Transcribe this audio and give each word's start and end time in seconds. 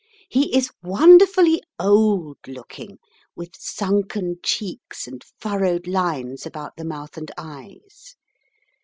He 0.29 0.57
is 0.57 0.71
wonderfully 0.81 1.61
old 1.79 2.37
looking, 2.47 2.97
with 3.35 3.51
sunken 3.55 4.37
cheeks 4.41 5.05
and 5.05 5.23
furrowed 5.39 5.85
lines 5.85 6.43
about 6.43 6.75
the 6.75 6.85
mouth 6.85 7.17
and 7.17 7.29
eyes. 7.37 8.15